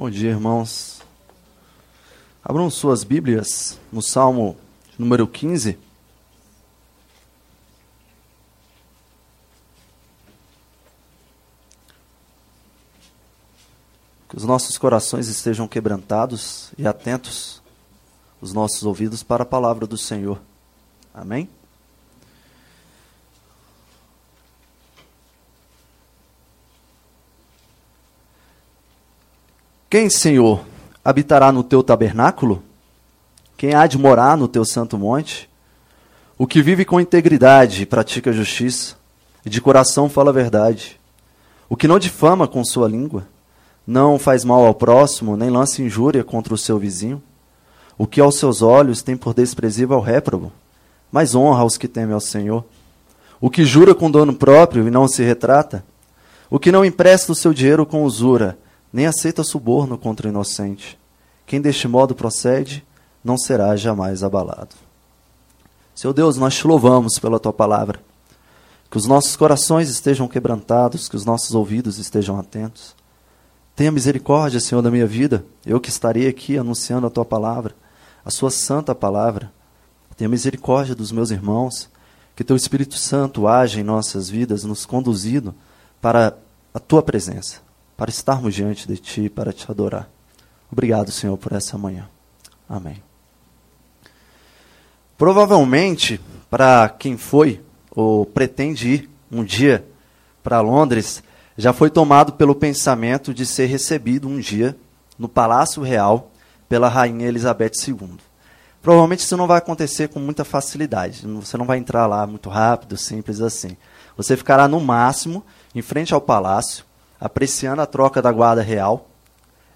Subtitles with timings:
[0.00, 1.02] Bom dia, irmãos.
[2.42, 4.56] Abram suas Bíblias no Salmo
[4.98, 5.78] número 15.
[14.26, 17.60] Que os nossos corações estejam quebrantados e atentos,
[18.40, 20.40] os nossos ouvidos para a palavra do Senhor.
[21.12, 21.46] Amém?
[29.90, 30.64] Quem, Senhor,
[31.04, 32.62] habitará no teu tabernáculo?
[33.56, 35.50] Quem há de morar no teu santo monte?
[36.38, 38.94] O que vive com integridade e pratica justiça,
[39.44, 41.00] e de coração fala a verdade.
[41.68, 43.26] O que não difama com sua língua,
[43.84, 47.20] não faz mal ao próximo, nem lança injúria contra o seu vizinho.
[47.98, 50.52] O que aos seus olhos tem por desprezível ao réprobo,
[51.10, 52.64] mas honra aos que temem ao Senhor.
[53.40, 55.84] O que jura com dono próprio e não se retrata.
[56.48, 58.56] O que não empresta o seu dinheiro com usura,
[58.92, 60.98] nem aceita suborno contra o inocente.
[61.46, 62.84] Quem deste modo procede,
[63.24, 64.74] não será jamais abalado.
[65.94, 68.00] Seu Deus, nós te louvamos pela tua palavra.
[68.90, 72.96] Que os nossos corações estejam quebrantados, que os nossos ouvidos estejam atentos.
[73.76, 77.74] Tenha misericórdia, Senhor, da minha vida, eu que estarei aqui anunciando a tua palavra,
[78.24, 79.52] a sua santa palavra.
[80.16, 81.88] Tenha misericórdia dos meus irmãos,
[82.34, 85.54] que teu Espírito Santo age em nossas vidas, nos conduzindo
[86.00, 86.36] para
[86.74, 87.69] a tua presença
[88.00, 90.08] para estarmos diante de Ti, para te adorar.
[90.72, 92.08] Obrigado, Senhor, por essa manhã.
[92.66, 93.02] Amém.
[95.18, 99.86] Provavelmente, para quem foi ou pretende ir um dia
[100.42, 101.22] para Londres,
[101.58, 104.74] já foi tomado pelo pensamento de ser recebido um dia
[105.18, 106.30] no Palácio Real
[106.70, 108.16] pela Rainha Elizabeth II.
[108.80, 111.26] Provavelmente isso não vai acontecer com muita facilidade.
[111.26, 113.76] Você não vai entrar lá muito rápido, simples assim.
[114.16, 116.88] Você ficará no máximo em frente ao palácio,
[117.20, 119.08] apreciando a troca da guarda real,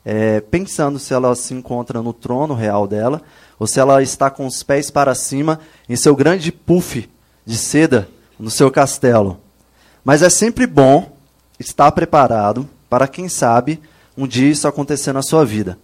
[0.04, 3.22] é, pensando se ela se encontra no trono real dela,
[3.58, 7.08] ou se ela está com os pés para cima em seu grande puff
[7.44, 8.08] de seda
[8.38, 9.40] no seu castelo.
[10.04, 11.12] Mas é sempre bom
[11.58, 13.80] estar preparado para, quem sabe,
[14.16, 15.78] um dia isso acontecer na sua vida.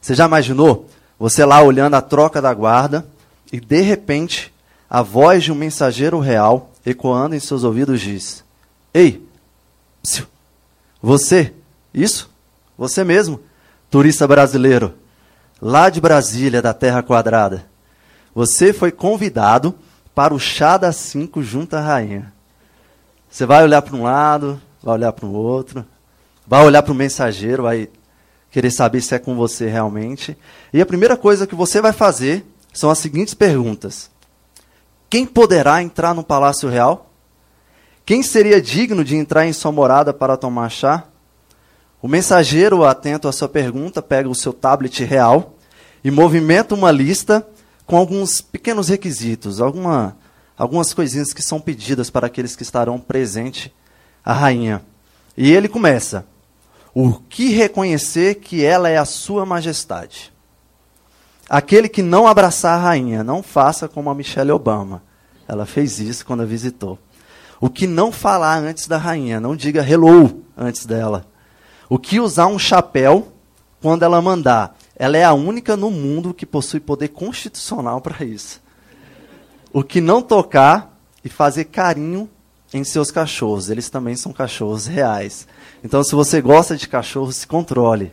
[0.00, 0.86] Você já imaginou?
[1.18, 3.06] Você lá olhando a troca da guarda
[3.52, 4.52] e, de repente,
[4.88, 8.44] a voz de um mensageiro real ecoando em seus ouvidos diz:
[8.92, 9.26] Ei,
[10.02, 10.26] psiu,
[11.04, 11.52] você,
[11.92, 12.30] isso?
[12.78, 13.38] Você mesmo,
[13.90, 14.94] turista brasileiro,
[15.60, 17.66] lá de Brasília, da Terra Quadrada.
[18.34, 19.74] Você foi convidado
[20.14, 22.32] para o chá das cinco junto à rainha.
[23.28, 25.84] Você vai olhar para um lado, vai olhar para o outro,
[26.46, 27.90] vai olhar para o mensageiro, vai
[28.50, 30.34] querer saber se é com você realmente.
[30.72, 34.10] E a primeira coisa que você vai fazer são as seguintes perguntas:
[35.10, 37.13] Quem poderá entrar no Palácio Real?
[38.06, 41.04] Quem seria digno de entrar em sua morada para tomar chá?
[42.02, 45.54] O mensageiro, atento à sua pergunta, pega o seu tablet real
[46.04, 47.46] e movimenta uma lista
[47.86, 50.18] com alguns pequenos requisitos, alguma,
[50.54, 53.70] algumas coisinhas que são pedidas para aqueles que estarão presentes
[54.22, 54.82] à rainha.
[55.34, 56.26] E ele começa:
[56.94, 60.30] O que reconhecer que ela é a sua majestade?
[61.48, 65.02] Aquele que não abraçar a rainha, não faça como a Michelle Obama.
[65.48, 66.98] Ela fez isso quando a visitou.
[67.64, 71.26] O que não falar antes da rainha, não diga hello antes dela.
[71.88, 73.32] O que usar um chapéu
[73.80, 74.76] quando ela mandar.
[74.94, 78.60] Ela é a única no mundo que possui poder constitucional para isso.
[79.72, 80.94] O que não tocar
[81.24, 82.28] e fazer carinho
[82.70, 83.70] em seus cachorros.
[83.70, 85.48] Eles também são cachorros reais.
[85.82, 88.12] Então, se você gosta de cachorro, se controle.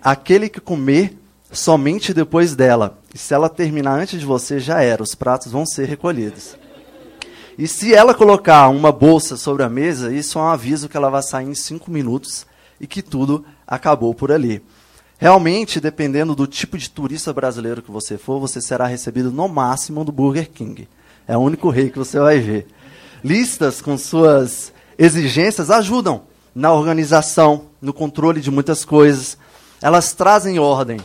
[0.00, 1.18] Aquele que comer
[1.50, 2.96] somente depois dela.
[3.12, 5.02] E se ela terminar antes de você, já era.
[5.02, 6.61] Os pratos vão ser recolhidos.
[7.58, 11.10] E se ela colocar uma bolsa sobre a mesa, isso é um aviso que ela
[11.10, 12.46] vai sair em cinco minutos
[12.80, 14.62] e que tudo acabou por ali.
[15.18, 20.04] Realmente, dependendo do tipo de turista brasileiro que você for, você será recebido no máximo
[20.04, 20.88] do Burger King.
[21.28, 22.66] É o único rei que você vai ver.
[23.22, 26.22] Listas com suas exigências ajudam
[26.54, 29.38] na organização, no controle de muitas coisas.
[29.80, 30.98] Elas trazem ordem.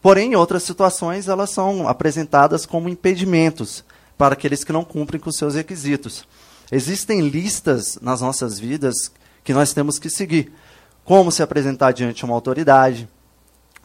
[0.00, 3.82] Porém, em outras situações, elas são apresentadas como impedimentos
[4.16, 6.26] para aqueles que não cumprem com seus requisitos.
[6.70, 9.12] Existem listas nas nossas vidas
[9.44, 10.52] que nós temos que seguir.
[11.04, 13.08] Como se apresentar diante de uma autoridade,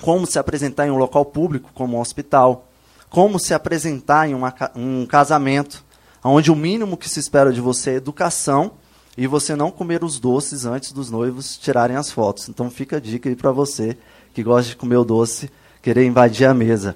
[0.02, 2.68] como se apresentar em um local público, como um hospital,
[3.10, 5.84] como se apresentar em uma, um casamento,
[6.24, 8.72] onde o mínimo que se espera de você é educação
[9.18, 12.50] e você não comer os doces antes dos noivos tirarem as fotos.
[12.50, 13.98] Então fica a dica aí para você
[14.34, 15.52] que gosta de comer o doce,
[15.82, 16.96] querer invadir a mesa.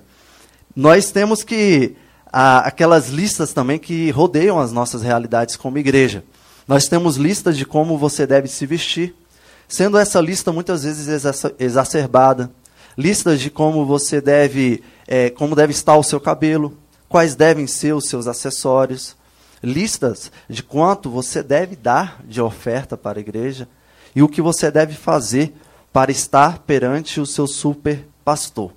[0.76, 1.96] Nós temos que
[2.38, 6.22] aquelas listas também que rodeiam as nossas realidades como igreja.
[6.68, 9.16] Nós temos listas de como você deve se vestir,
[9.70, 11.24] sendo essa lista muitas vezes
[11.58, 12.52] exacerbada.
[12.98, 16.78] Listas de como você deve, é, como deve estar o seu cabelo,
[17.08, 19.16] quais devem ser os seus acessórios,
[19.64, 23.66] listas de quanto você deve dar de oferta para a igreja
[24.14, 25.54] e o que você deve fazer
[25.94, 28.74] para estar perante o seu super pastor.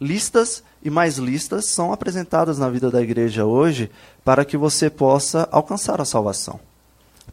[0.00, 3.90] Listas e mais listas são apresentadas na vida da igreja hoje
[4.24, 6.60] para que você possa alcançar a salvação.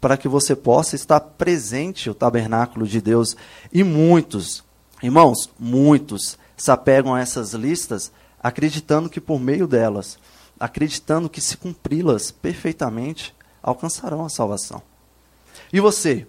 [0.01, 3.37] Para que você possa estar presente o tabernáculo de Deus.
[3.71, 4.63] E muitos,
[5.03, 8.11] irmãos, muitos se apegam a essas listas
[8.41, 10.17] acreditando que por meio delas,
[10.59, 14.81] acreditando que se cumpri-las perfeitamente, alcançarão a salvação.
[15.71, 16.25] E você?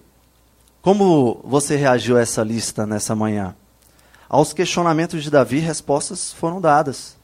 [0.82, 3.56] Como você reagiu a essa lista nessa manhã?
[4.28, 7.16] Aos questionamentos de Davi, respostas foram dadas.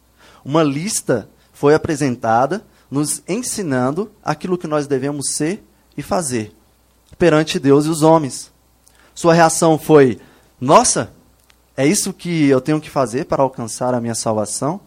[0.44, 5.64] Uma lista foi apresentada, nos ensinando aquilo que nós devemos ser
[5.97, 6.55] e fazer
[7.19, 8.50] perante Deus e os homens.
[9.14, 10.19] Sua reação foi:
[10.61, 11.12] Nossa,
[11.76, 14.81] é isso que eu tenho que fazer para alcançar a minha salvação?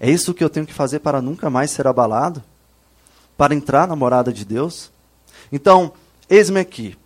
[0.00, 2.42] É isso que eu tenho que fazer para nunca mais ser abalado?
[3.36, 4.90] Para entrar na morada de Deus?
[5.52, 5.92] Então,
[6.28, 6.96] eis-me aqui.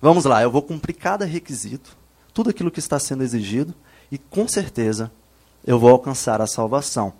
[0.00, 1.96] Vamos lá, eu vou cumprir cada requisito,
[2.34, 3.72] tudo aquilo que está sendo exigido,
[4.10, 5.10] e com certeza
[5.64, 7.14] eu vou alcançar a salvação.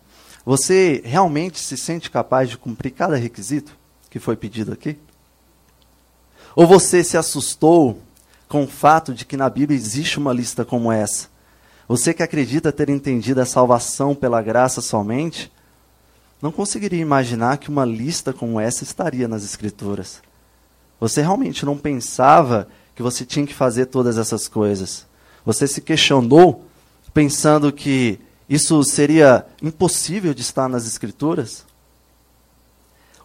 [0.44, 3.74] Você realmente se sente capaz de cumprir cada requisito
[4.10, 4.98] que foi pedido aqui?
[6.54, 8.00] Ou você se assustou
[8.48, 11.28] com o fato de que na Bíblia existe uma lista como essa?
[11.88, 15.50] Você que acredita ter entendido a salvação pela graça somente,
[16.40, 20.20] não conseguiria imaginar que uma lista como essa estaria nas Escrituras.
[21.00, 25.06] Você realmente não pensava que você tinha que fazer todas essas coisas.
[25.44, 26.64] Você se questionou
[27.12, 28.18] pensando que
[28.48, 31.64] isso seria impossível de estar nas Escrituras?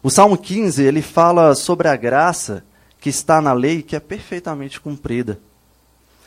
[0.02, 2.64] O Salmo 15, ele fala sobre a graça
[2.98, 5.38] que está na lei que é perfeitamente cumprida.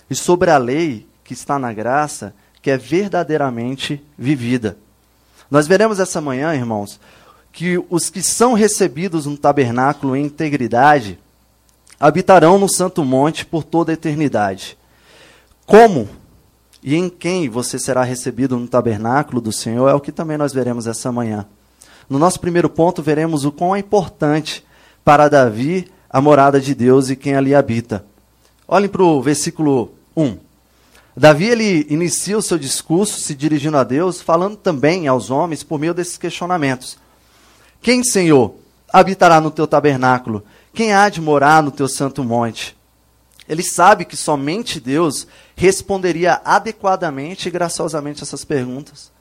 [0.09, 4.77] E sobre a lei que está na graça que é verdadeiramente vivida.
[5.51, 6.99] Nós veremos essa manhã, irmãos,
[7.51, 11.19] que os que são recebidos no tabernáculo em integridade,
[12.03, 14.77] habitarão no Santo Monte por toda a eternidade.
[15.65, 16.09] Como
[16.83, 20.51] e em quem você será recebido no tabernáculo do Senhor é o que também nós
[20.51, 21.45] veremos essa manhã.
[22.09, 24.65] No nosso primeiro ponto, veremos o quão é importante
[25.01, 28.03] para Davi a morada de Deus e quem ali habita.
[28.67, 30.35] Olhem para o versículo 1.
[31.15, 35.79] Davi ele inicia o seu discurso se dirigindo a Deus, falando também aos homens por
[35.79, 36.97] meio desses questionamentos.
[37.81, 38.55] Quem, Senhor,
[38.91, 40.43] habitará no teu tabernáculo?
[40.73, 42.75] Quem há de morar no teu santo monte?
[43.47, 49.11] Ele sabe que somente Deus responderia adequadamente e graciosamente essas perguntas.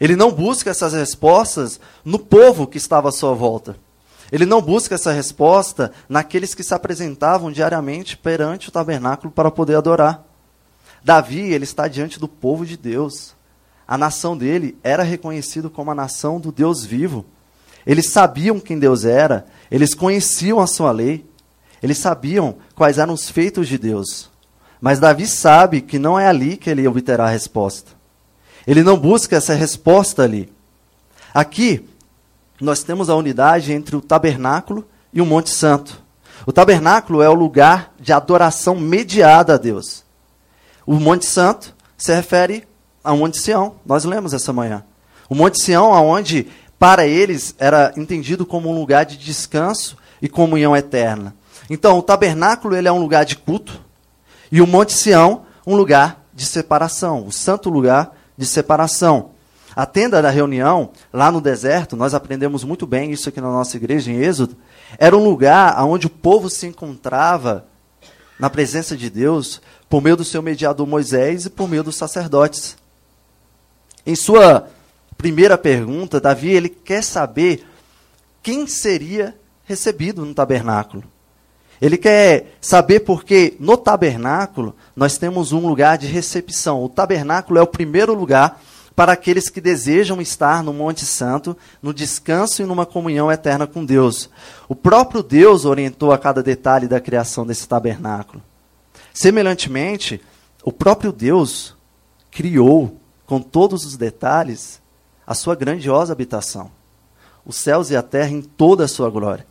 [0.00, 3.76] Ele não busca essas respostas no povo que estava à sua volta.
[4.30, 9.76] Ele não busca essa resposta naqueles que se apresentavam diariamente perante o tabernáculo para poder
[9.76, 10.24] adorar.
[11.02, 13.34] Davi, ele está diante do povo de Deus.
[13.88, 17.26] A nação dele era reconhecida como a nação do Deus vivo.
[17.86, 21.24] Eles sabiam quem Deus era, eles conheciam a sua lei,
[21.82, 24.30] eles sabiam quais eram os feitos de Deus.
[24.80, 27.92] Mas Davi sabe que não é ali que ele obterá a resposta.
[28.66, 30.50] Ele não busca essa resposta ali.
[31.32, 31.88] Aqui,
[32.60, 36.02] nós temos a unidade entre o tabernáculo e o Monte Santo.
[36.46, 40.04] O tabernáculo é o lugar de adoração mediada a Deus.
[40.86, 42.66] O Monte Santo se refere
[43.04, 43.76] ao Monte Sião.
[43.84, 44.84] Nós lemos essa manhã.
[45.28, 46.48] O Monte Sião, aonde
[46.80, 51.36] para eles era entendido como um lugar de descanso e comunhão eterna.
[51.68, 53.78] Então, o tabernáculo ele é um lugar de culto
[54.50, 59.32] e o Monte Sião um lugar de separação, o santo lugar de separação.
[59.76, 63.76] A tenda da reunião, lá no deserto, nós aprendemos muito bem isso aqui na nossa
[63.76, 64.56] igreja, em Êxodo,
[64.98, 67.66] era um lugar onde o povo se encontrava
[68.38, 72.74] na presença de Deus por meio do seu mediador Moisés e por meio dos sacerdotes.
[74.06, 74.66] Em sua
[75.20, 77.66] primeira pergunta, Davi ele quer saber
[78.42, 81.04] quem seria recebido no tabernáculo.
[81.78, 86.82] Ele quer saber porque no tabernáculo nós temos um lugar de recepção.
[86.82, 88.62] O tabernáculo é o primeiro lugar
[88.96, 93.84] para aqueles que desejam estar no Monte Santo, no descanso e numa comunhão eterna com
[93.84, 94.30] Deus.
[94.70, 98.42] O próprio Deus orientou a cada detalhe da criação desse tabernáculo.
[99.12, 100.18] Semelhantemente,
[100.64, 101.76] o próprio Deus
[102.30, 104.80] criou com todos os detalhes
[105.26, 106.70] a sua grandiosa habitação,
[107.44, 109.46] os céus e a terra em toda a sua glória.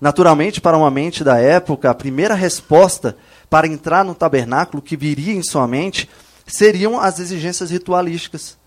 [0.00, 3.16] Naturalmente, para uma mente da época, a primeira resposta
[3.48, 6.10] para entrar no tabernáculo que viria em sua mente
[6.46, 8.58] seriam as exigências ritualísticas.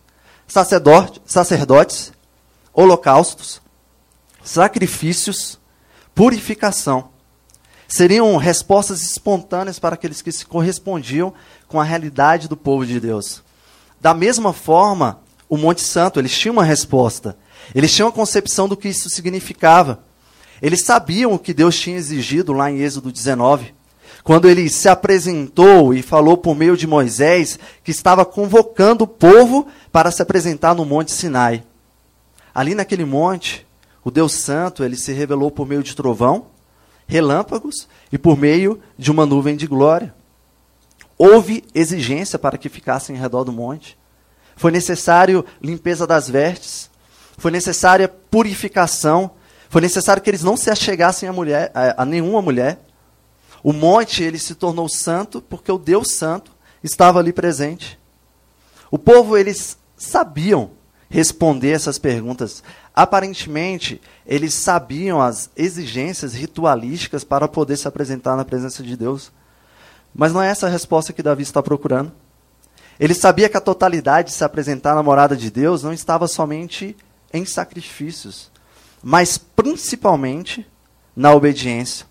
[0.48, 2.14] Sacerdote, sacerdotes,
[2.74, 3.62] holocaustos,
[4.44, 5.60] sacrifícios,
[6.14, 7.10] purificação.
[7.88, 11.34] seriam respostas espontâneas para aqueles que se correspondiam
[11.68, 13.44] com a realidade do povo de Deus.
[14.00, 17.38] Da mesma forma, o Monte Santo, eles tinham uma resposta.
[17.74, 20.04] Eles tinham a concepção do que isso significava.
[20.62, 23.74] Eles sabiam o que Deus tinha exigido lá em Êxodo 19,
[24.24, 29.68] quando ele se apresentou e falou por meio de Moisés que estava convocando o povo
[29.92, 31.64] para se apresentar no Monte Sinai.
[32.54, 33.68] Ali naquele monte,
[34.04, 36.48] o Deus Santo, ele se revelou por meio de trovão,
[37.06, 40.14] relâmpagos e por meio de uma nuvem de glória.
[41.18, 43.98] Houve exigência para que ficassem em redor do monte.
[44.56, 46.90] Foi necessário limpeza das vestes,
[47.38, 49.32] foi necessária purificação,
[49.70, 52.80] foi necessário que eles não se achegassem a, mulher, a, a nenhuma mulher.
[53.62, 56.52] O monte ele se tornou santo porque o Deus Santo
[56.84, 58.00] estava ali presente.
[58.90, 60.72] O povo eles sabiam
[61.10, 62.64] responder essas perguntas.
[62.94, 69.32] Aparentemente, eles sabiam as exigências ritualísticas para poder se apresentar na presença de Deus.
[70.14, 72.12] Mas não é essa a resposta que Davi está procurando.
[73.00, 76.96] Ele sabia que a totalidade de se apresentar na morada de Deus não estava somente
[77.34, 78.50] em sacrifícios,
[79.04, 80.66] mas principalmente
[81.16, 82.06] na obediência.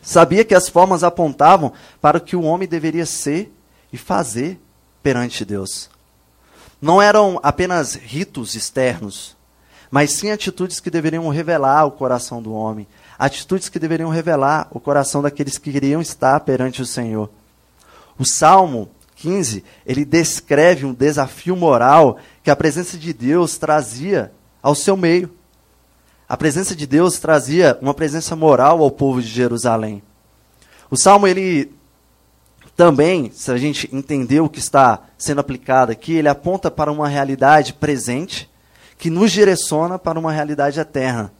[0.00, 3.52] Sabia que as formas apontavam para o que o homem deveria ser
[3.92, 4.60] e fazer
[5.02, 5.88] perante Deus.
[6.80, 9.34] Não eram apenas ritos externos,
[9.90, 12.86] mas sim atitudes que deveriam revelar o coração do homem,
[13.18, 17.30] atitudes que deveriam revelar o coração daqueles que queriam estar perante o Senhor.
[18.18, 24.74] O Salmo 15, ele descreve um desafio moral que a presença de Deus trazia ao
[24.74, 25.30] seu meio.
[26.28, 30.02] A presença de Deus trazia uma presença moral ao povo de Jerusalém.
[30.90, 31.72] O salmo ele
[32.76, 37.08] também, se a gente entender o que está sendo aplicado aqui, ele aponta para uma
[37.08, 38.50] realidade presente
[38.98, 41.32] que nos direciona para uma realidade eterna.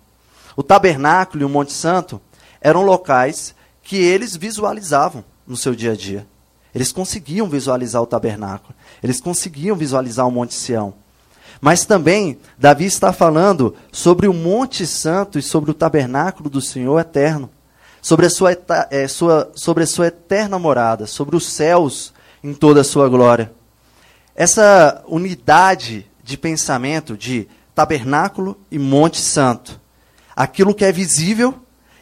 [0.56, 2.20] O tabernáculo e o Monte Santo
[2.60, 6.26] eram locais que eles visualizavam no seu dia a dia.
[6.74, 8.74] Eles conseguiam visualizar o tabernáculo.
[9.02, 10.94] Eles conseguiam visualizar o Monte Sião.
[11.60, 16.98] Mas também, Davi está falando sobre o Monte Santo e sobre o tabernáculo do Senhor
[16.98, 17.48] eterno.
[18.02, 18.56] Sobre a sua,
[18.90, 22.12] é, sua, sobre a sua eterna morada, sobre os céus
[22.42, 23.52] em toda a sua glória.
[24.34, 29.80] Essa unidade de pensamento de tabernáculo e Monte Santo.
[30.34, 31.54] Aquilo que é visível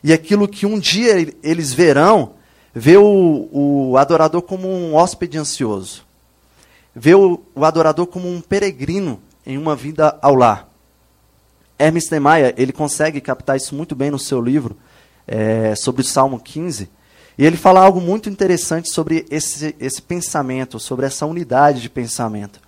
[0.03, 2.35] e aquilo que um dia eles verão
[2.75, 6.05] vê o, o adorador como um hóspede ansioso,
[6.95, 10.69] vê o, o, adorador como um peregrino em uma vida ao lar.
[11.79, 14.77] Hermes Neymar, ele consegue captar isso muito bem no seu livro
[15.27, 16.89] é, sobre o Salmo 15,
[17.37, 22.61] e ele fala algo muito interessante sobre esse, esse pensamento, sobre essa unidade de pensamento.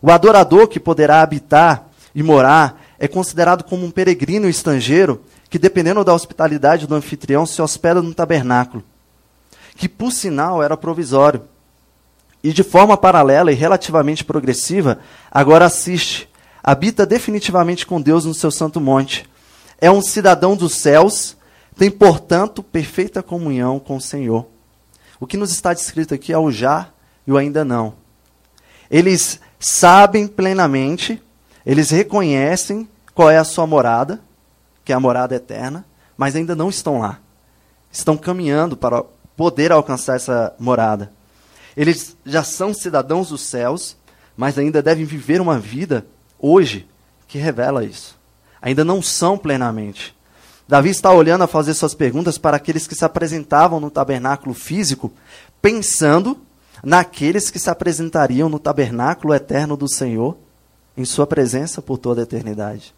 [0.00, 6.04] O adorador que poderá habitar e morar é considerado como um peregrino estrangeiro que, dependendo
[6.04, 8.84] da hospitalidade do anfitrião, se hospeda no tabernáculo
[9.78, 11.44] que por sinal era provisório.
[12.42, 14.98] E de forma paralela e relativamente progressiva,
[15.30, 16.28] agora assiste,
[16.62, 19.24] habita definitivamente com Deus no seu santo monte.
[19.80, 21.36] É um cidadão dos céus,
[21.76, 24.46] tem, portanto, perfeita comunhão com o Senhor.
[25.20, 26.88] O que nos está descrito aqui é o já
[27.24, 27.94] e o ainda não.
[28.90, 31.22] Eles sabem plenamente,
[31.64, 34.20] eles reconhecem qual é a sua morada,
[34.84, 35.84] que é a morada eterna,
[36.16, 37.20] mas ainda não estão lá.
[37.92, 39.04] Estão caminhando para
[39.38, 41.12] poder alcançar essa morada.
[41.76, 43.96] Eles já são cidadãos dos céus,
[44.36, 46.04] mas ainda devem viver uma vida
[46.40, 46.88] hoje
[47.28, 48.18] que revela isso.
[48.60, 50.12] Ainda não são plenamente.
[50.66, 55.12] Davi está olhando a fazer suas perguntas para aqueles que se apresentavam no tabernáculo físico,
[55.62, 56.36] pensando
[56.82, 60.36] naqueles que se apresentariam no tabernáculo eterno do Senhor,
[60.96, 62.92] em sua presença por toda a eternidade.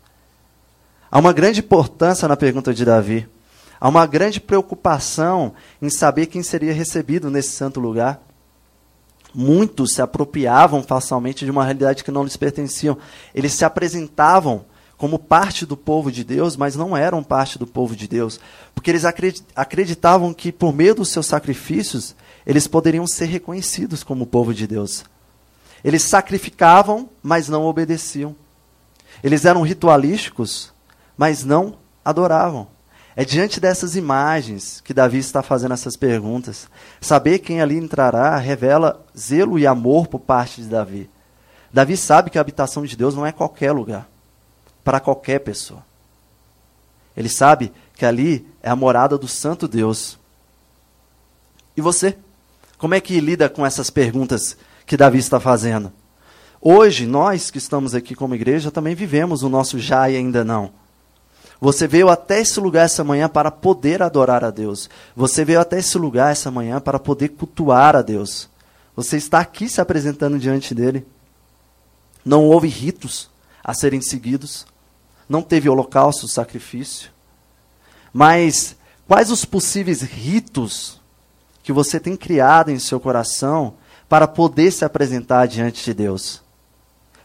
[1.10, 3.28] Há uma grande importância na pergunta de Davi.
[3.80, 8.20] Há uma grande preocupação em saber quem seria recebido nesse santo lugar.
[9.34, 12.98] Muitos se apropriavam facilmente de uma realidade que não lhes pertenciam.
[13.34, 14.66] Eles se apresentavam
[14.98, 18.38] como parte do povo de Deus, mas não eram parte do povo de Deus,
[18.74, 19.04] porque eles
[19.56, 22.14] acreditavam que por meio dos seus sacrifícios
[22.46, 25.04] eles poderiam ser reconhecidos como povo de Deus.
[25.82, 28.36] Eles sacrificavam, mas não obedeciam.
[29.24, 30.70] Eles eram ritualísticos,
[31.16, 32.68] mas não adoravam.
[33.16, 36.68] É diante dessas imagens que Davi está fazendo essas perguntas.
[37.00, 41.10] Saber quem ali entrará revela zelo e amor por parte de Davi.
[41.72, 44.08] Davi sabe que a habitação de Deus não é qualquer lugar,
[44.84, 45.84] para qualquer pessoa.
[47.16, 50.18] Ele sabe que ali é a morada do Santo Deus.
[51.76, 52.16] E você?
[52.78, 55.92] Como é que lida com essas perguntas que Davi está fazendo?
[56.60, 60.72] Hoje, nós que estamos aqui como igreja também vivemos o nosso já e ainda não.
[61.60, 64.88] Você veio até esse lugar essa manhã para poder adorar a Deus.
[65.14, 68.48] Você veio até esse lugar essa manhã para poder cultuar a Deus.
[68.96, 71.06] Você está aqui se apresentando diante dele.
[72.24, 73.28] Não houve ritos
[73.62, 74.66] a serem seguidos.
[75.28, 77.10] Não teve holocausto, sacrifício.
[78.12, 78.74] Mas
[79.06, 80.98] quais os possíveis ritos
[81.62, 83.74] que você tem criado em seu coração
[84.08, 86.42] para poder se apresentar diante de Deus?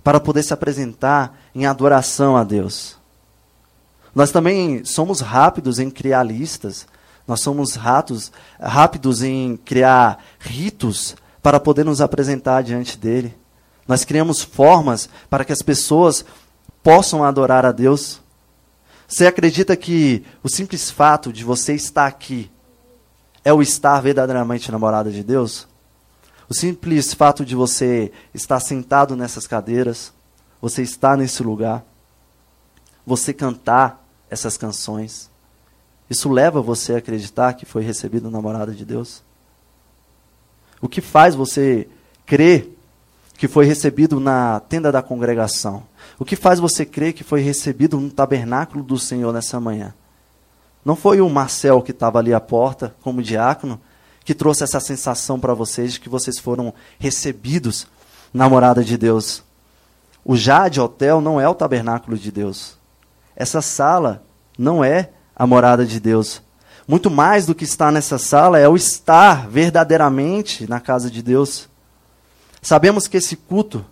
[0.04, 2.98] Para poder se apresentar em adoração a Deus?
[4.16, 6.88] Nós também somos rápidos em criar listas,
[7.28, 13.36] nós somos ratos, rápidos em criar ritos para poder nos apresentar diante dele.
[13.86, 16.24] Nós criamos formas para que as pessoas
[16.82, 18.22] possam adorar a Deus.
[19.08, 22.50] Você acredita que o simples fato de você estar aqui
[23.44, 25.68] é o estar verdadeiramente namorada de Deus?
[26.48, 30.14] O simples fato de você estar sentado nessas cadeiras,
[30.62, 31.84] você estar nesse lugar,
[33.06, 34.05] você cantar,
[34.36, 35.30] essas canções.
[36.10, 39.24] Isso leva você a acreditar que foi recebido namorada de Deus?
[40.80, 41.88] O que faz você
[42.26, 42.70] crer
[43.38, 45.84] que foi recebido na tenda da congregação?
[46.20, 49.94] O que faz você crer que foi recebido no tabernáculo do Senhor nessa manhã?
[50.84, 53.82] Não foi o Marcel que estava ali à porta, como diácono,
[54.24, 57.88] que trouxe essa sensação para vocês de que vocês foram recebidos
[58.32, 59.44] na morada de Deus.
[60.24, 62.78] O Jade Hotel não é o tabernáculo de Deus.
[63.36, 64.24] Essa sala
[64.58, 66.42] não é a morada de Deus.
[66.88, 71.68] Muito mais do que estar nessa sala é o estar verdadeiramente na casa de Deus.
[72.62, 73.84] Sabemos que esse culto,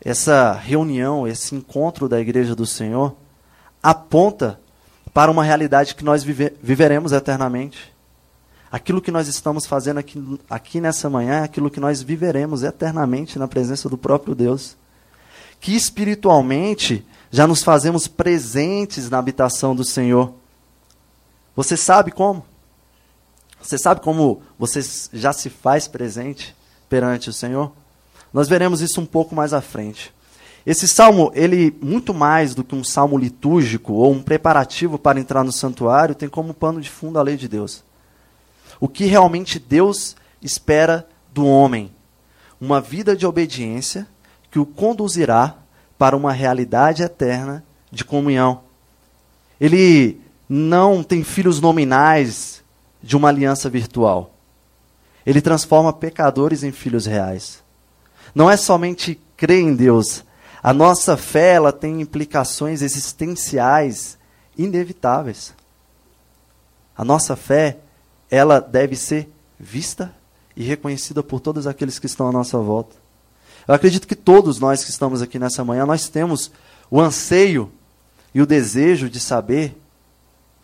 [0.00, 3.16] essa reunião, esse encontro da igreja do Senhor,
[3.82, 4.60] aponta
[5.12, 7.92] para uma realidade que nós vive, viveremos eternamente.
[8.70, 13.38] Aquilo que nós estamos fazendo aqui, aqui nessa manhã é aquilo que nós viveremos eternamente
[13.38, 14.76] na presença do próprio Deus.
[15.60, 20.32] Que espiritualmente já nos fazemos presentes na habitação do Senhor.
[21.56, 22.46] Você sabe como?
[23.60, 24.80] Você sabe como você
[25.12, 26.54] já se faz presente
[26.88, 27.72] perante o Senhor?
[28.32, 30.14] Nós veremos isso um pouco mais à frente.
[30.64, 35.42] Esse salmo, ele muito mais do que um salmo litúrgico ou um preparativo para entrar
[35.42, 37.82] no santuário, tem como pano de fundo a lei de Deus.
[38.78, 41.90] O que realmente Deus espera do homem?
[42.60, 44.06] Uma vida de obediência
[44.52, 45.63] que o conduzirá
[45.98, 48.62] para uma realidade eterna de comunhão.
[49.60, 52.62] Ele não tem filhos nominais
[53.02, 54.34] de uma aliança virtual.
[55.24, 57.62] Ele transforma pecadores em filhos reais.
[58.34, 60.24] Não é somente crer em Deus.
[60.62, 64.18] A nossa fé ela tem implicações existenciais
[64.56, 65.54] inevitáveis.
[66.96, 67.78] A nossa fé
[68.30, 69.28] ela deve ser
[69.58, 70.14] vista
[70.56, 73.03] e reconhecida por todos aqueles que estão à nossa volta.
[73.66, 76.50] Eu acredito que todos nós que estamos aqui nessa manhã, nós temos
[76.90, 77.72] o anseio
[78.34, 79.76] e o desejo de saber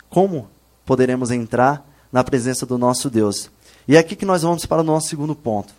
[0.09, 0.49] como
[0.85, 3.51] poderemos entrar na presença do nosso Deus.
[3.89, 5.73] E é aqui que nós vamos para o nosso segundo ponto.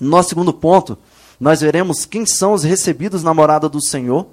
[0.00, 0.96] No nosso segundo ponto,
[1.38, 4.26] nós veremos quem são os recebidos na morada do Senhor.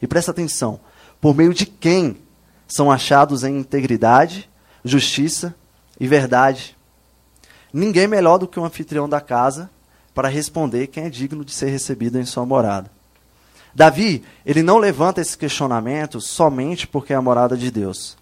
[0.00, 0.80] E presta atenção,
[1.20, 2.16] por meio de quem
[2.66, 4.48] são achados em integridade,
[4.84, 5.54] justiça
[5.98, 6.76] e verdade.
[7.72, 9.68] Ninguém melhor do que o anfitrião da casa
[10.18, 12.90] para responder quem é digno de ser recebido em sua morada.
[13.72, 18.16] Davi, ele não levanta esse questionamento somente porque é a morada de Deus,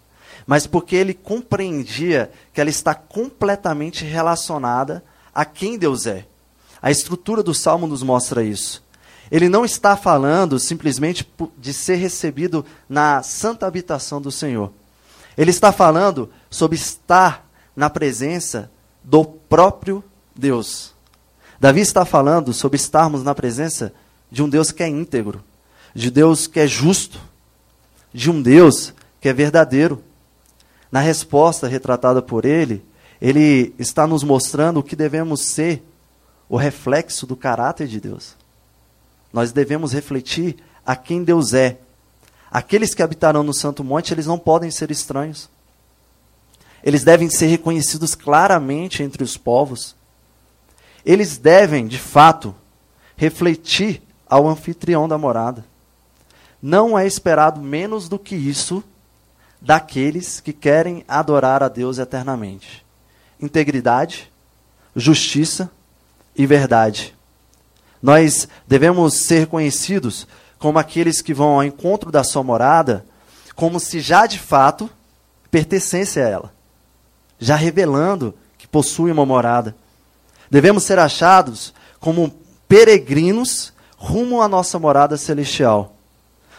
[0.47, 5.03] mas porque ele compreendia que ela está completamente relacionada
[5.35, 6.27] a quem Deus é.
[6.83, 8.85] A estrutura do salmo nos mostra isso.
[9.31, 14.71] Ele não está falando simplesmente de ser recebido na santa habitação do Senhor.
[15.35, 18.71] Ele está falando sobre estar na presença
[19.03, 20.05] do próprio
[20.35, 20.95] Deus.
[21.59, 23.93] Davi está falando sobre estarmos na presença
[24.31, 25.43] de um Deus que é íntegro,
[25.95, 27.19] de Deus que é justo,
[28.13, 30.03] de um Deus que é verdadeiro.
[30.91, 32.85] Na resposta retratada por ele,
[33.21, 35.83] ele está nos mostrando o que devemos ser
[36.49, 38.37] o reflexo do caráter de Deus.
[39.33, 41.79] Nós devemos refletir a quem Deus é.
[42.51, 45.49] Aqueles que habitarão no Santo Monte, eles não podem ser estranhos.
[46.83, 49.97] Eles devem ser reconhecidos claramente entre os povos
[51.07, 52.53] eles devem, de fato,
[53.17, 55.65] refletir ao anfitrião da morada.
[56.61, 58.83] Não é esperado menos do que isso
[59.63, 62.85] daqueles que querem adorar a Deus eternamente.
[63.41, 64.33] Integridade,
[64.97, 65.71] justiça
[66.35, 67.15] e verdade.
[68.03, 70.27] Nós devemos ser conhecidos
[70.59, 73.07] como aqueles que vão ao encontro da sua morada,
[73.55, 74.91] como se já de fato
[75.51, 76.53] pertencesse a ela,
[77.39, 79.75] já revelando que possui uma morada.
[80.51, 82.33] Devemos ser achados como
[82.69, 85.97] peregrinos rumo à nossa morada celestial.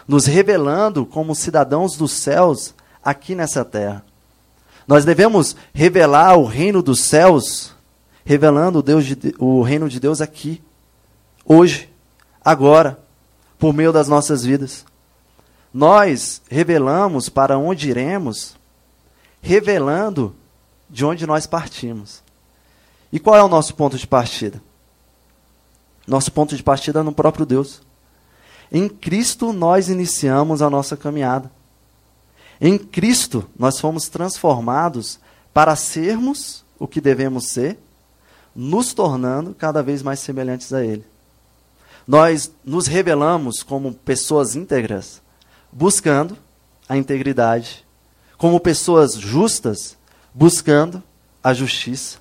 [0.08, 2.74] nos revelando como cidadãos dos céus
[3.04, 4.04] aqui nessa terra.
[4.88, 7.76] Nós devemos revelar o reino dos céus,
[8.24, 10.64] revelando o, Deus de, o reino de Deus aqui,
[11.44, 11.90] hoje,
[12.44, 12.98] agora,
[13.60, 14.86] por meio das nossas vidas.
[15.74, 18.56] Nós revelamos para onde iremos,
[19.42, 20.34] revelando
[20.90, 22.24] de onde nós partimos.
[23.12, 24.62] E qual é o nosso ponto de partida?
[26.06, 27.82] Nosso ponto de partida é no próprio Deus.
[28.72, 31.52] Em Cristo nós iniciamos a nossa caminhada.
[32.60, 35.20] Em Cristo nós fomos transformados
[35.54, 37.80] para sermos o que devemos ser,
[38.56, 41.06] nos tornando cada vez mais semelhantes a Ele.
[42.08, 45.22] Nós nos revelamos como pessoas íntegras,
[45.72, 46.38] buscando
[46.88, 47.86] a integridade,
[48.38, 49.98] como pessoas justas,
[50.34, 51.04] buscando
[51.44, 52.20] a justiça,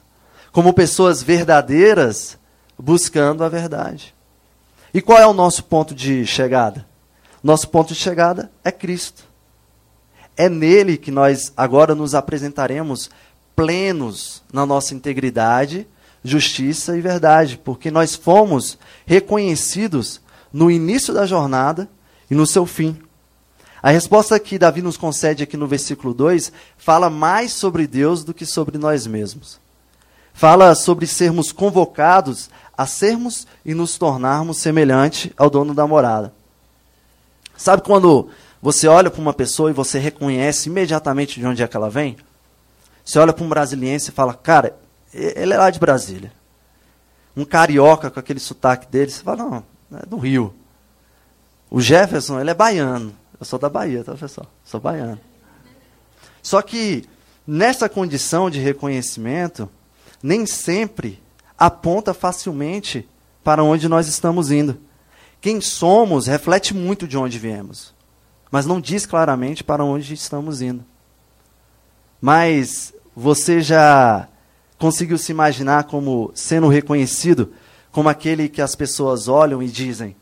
[0.56, 2.38] como pessoas verdadeiras,
[2.78, 4.14] buscando a verdade.
[4.94, 6.86] E qual é o nosso ponto de chegada?
[7.42, 9.24] Nosso ponto de chegada é Cristo.
[10.34, 13.10] É nele que nós agora nos apresentaremos
[13.54, 15.86] plenos na nossa integridade,
[16.24, 21.86] justiça e verdade, porque nós fomos reconhecidos no início da jornada
[22.30, 22.98] e no seu fim.
[23.82, 28.32] A resposta que Davi nos concede aqui no versículo 2 fala mais sobre Deus do
[28.32, 29.65] que sobre nós mesmos.
[30.36, 36.30] Fala sobre sermos convocados a sermos e nos tornarmos semelhante ao dono da morada.
[37.56, 38.28] Sabe quando
[38.60, 42.18] você olha para uma pessoa e você reconhece imediatamente de onde é que ela vem?
[43.02, 44.76] Você olha para um brasiliense e fala, cara,
[45.10, 46.30] ele é lá de Brasília.
[47.34, 49.64] Um carioca com aquele sotaque dele, você fala, não,
[49.98, 50.54] é do Rio.
[51.70, 53.14] O Jefferson, ele é baiano.
[53.40, 54.46] Eu sou da Bahia, tá, pessoal?
[54.66, 55.18] Sou baiano.
[56.42, 57.08] Só que,
[57.46, 59.66] nessa condição de reconhecimento,
[60.22, 61.22] nem sempre
[61.58, 63.08] aponta facilmente
[63.42, 64.78] para onde nós estamos indo.
[65.40, 67.94] Quem somos reflete muito de onde viemos,
[68.50, 70.84] mas não diz claramente para onde estamos indo.
[72.20, 74.28] Mas você já
[74.78, 77.52] conseguiu se imaginar como sendo reconhecido
[77.92, 80.16] como aquele que as pessoas olham e dizem: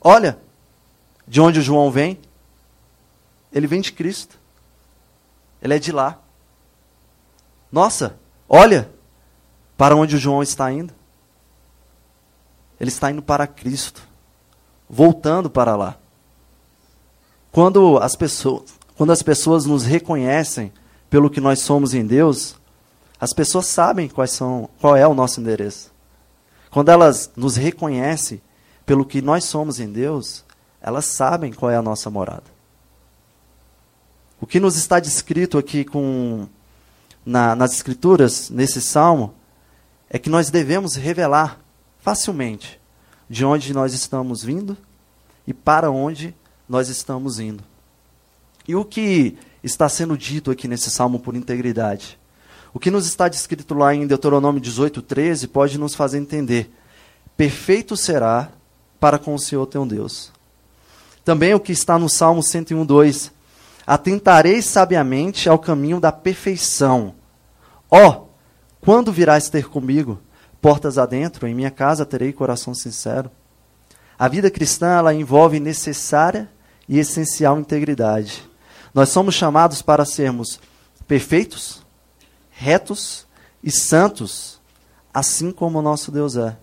[0.00, 0.38] Olha,
[1.26, 2.18] de onde o João vem?
[3.52, 4.38] Ele vem de Cristo.
[5.60, 6.20] Ele é de lá.
[7.72, 8.16] Nossa,
[8.48, 8.90] olha
[9.78, 10.92] para onde o João está indo.
[12.80, 14.02] Ele está indo para Cristo,
[14.90, 15.96] voltando para lá.
[17.52, 18.64] Quando as pessoas,
[18.96, 20.72] quando as pessoas nos reconhecem
[21.08, 22.56] pelo que nós somos em Deus,
[23.20, 25.92] as pessoas sabem quais são, qual é o nosso endereço.
[26.70, 28.42] Quando elas nos reconhecem
[28.84, 30.44] pelo que nós somos em Deus,
[30.80, 32.44] elas sabem qual é a nossa morada.
[34.40, 36.46] O que nos está descrito aqui com,
[37.24, 39.34] na, nas Escrituras, nesse salmo,
[40.10, 41.58] é que nós devemos revelar
[41.98, 42.80] facilmente
[43.28, 44.76] de onde nós estamos vindo
[45.46, 46.34] e para onde
[46.68, 47.62] nós estamos indo.
[48.66, 52.18] E o que está sendo dito aqui nesse salmo por integridade?
[52.72, 56.70] O que nos está descrito lá em Deuteronômio 18:13 pode nos fazer entender:
[57.36, 58.50] perfeito será
[59.00, 60.30] para com o Senhor teu Deus.
[61.24, 63.32] Também o que está no Salmo 101:2
[63.88, 67.14] Atentareis sabiamente ao caminho da perfeição.
[67.90, 68.27] Ó, oh,
[68.88, 70.18] quando virás ter comigo?
[70.62, 73.30] Portas adentro, em minha casa terei coração sincero.
[74.18, 76.48] A vida cristã ela envolve necessária
[76.88, 78.48] e essencial integridade.
[78.94, 80.58] Nós somos chamados para sermos
[81.06, 81.84] perfeitos,
[82.50, 83.26] retos
[83.62, 84.58] e santos,
[85.12, 86.56] assim como o nosso Deus é.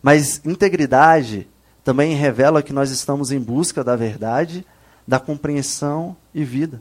[0.00, 1.48] Mas integridade
[1.82, 4.64] também revela que nós estamos em busca da verdade
[5.08, 6.80] da compreensão e vida.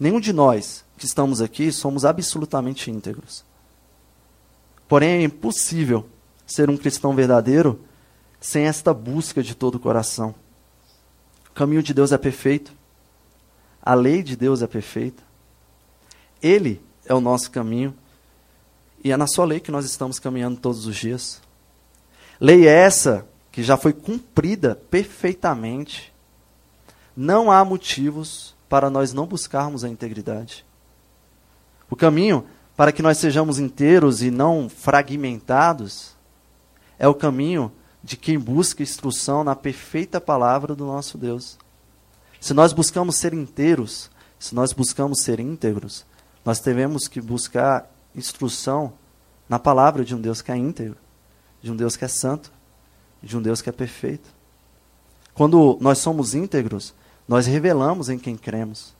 [0.00, 3.44] Nenhum de nós que estamos aqui somos absolutamente íntegros.
[4.88, 6.06] Porém, é impossível
[6.46, 7.80] ser um cristão verdadeiro
[8.40, 10.34] sem esta busca de todo o coração.
[11.50, 12.72] O caminho de Deus é perfeito.
[13.82, 15.22] A lei de Deus é perfeita.
[16.42, 17.94] Ele é o nosso caminho.
[19.02, 21.40] E é na sua lei que nós estamos caminhando todos os dias.
[22.40, 26.12] Lei essa que já foi cumprida perfeitamente
[27.16, 30.64] não há motivos para nós não buscarmos a integridade.
[31.94, 32.44] O caminho
[32.76, 36.16] para que nós sejamos inteiros e não fragmentados
[36.98, 37.70] é o caminho
[38.02, 41.56] de quem busca instrução na perfeita palavra do nosso Deus.
[42.40, 46.04] Se nós buscamos ser inteiros, se nós buscamos ser íntegros,
[46.44, 48.94] nós devemos que buscar instrução
[49.48, 50.96] na palavra de um Deus que é íntegro,
[51.62, 52.50] de um Deus que é santo,
[53.22, 54.34] de um Deus que é perfeito.
[55.32, 56.92] Quando nós somos íntegros,
[57.28, 58.96] nós revelamos em quem cremos.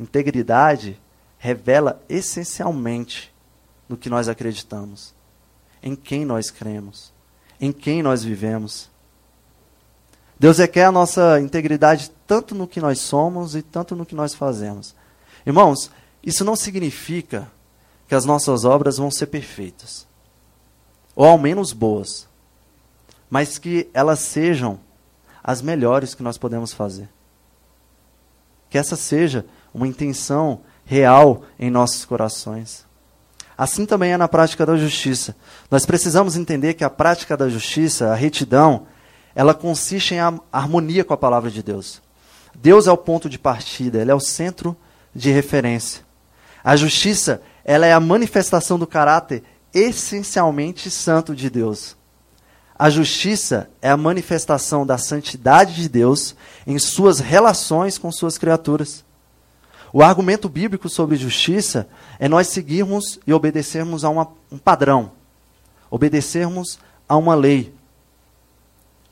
[0.00, 1.00] Integridade
[1.42, 3.34] revela essencialmente
[3.88, 5.12] no que nós acreditamos,
[5.82, 7.12] em quem nós cremos,
[7.60, 8.88] em quem nós vivemos.
[10.38, 14.34] Deus requer a nossa integridade tanto no que nós somos e tanto no que nós
[14.34, 14.94] fazemos.
[15.44, 15.90] Irmãos,
[16.22, 17.50] isso não significa
[18.06, 20.06] que as nossas obras vão ser perfeitas,
[21.12, 22.28] ou ao menos boas,
[23.28, 24.78] mas que elas sejam
[25.42, 27.08] as melhores que nós podemos fazer.
[28.70, 32.84] Que essa seja uma intenção real em nossos corações.
[33.56, 35.36] Assim também é na prática da justiça.
[35.70, 38.86] Nós precisamos entender que a prática da justiça, a retidão,
[39.34, 40.18] ela consiste em
[40.52, 42.02] harmonia com a palavra de Deus.
[42.54, 44.76] Deus é o ponto de partida, ele é o centro
[45.14, 46.02] de referência.
[46.62, 49.42] A justiça, ela é a manifestação do caráter
[49.72, 51.96] essencialmente santo de Deus.
[52.78, 56.34] A justiça é a manifestação da santidade de Deus
[56.66, 59.04] em suas relações com suas criaturas.
[59.92, 61.86] O argumento bíblico sobre justiça
[62.18, 65.12] é nós seguirmos e obedecermos a uma, um padrão,
[65.90, 67.74] obedecermos a uma lei.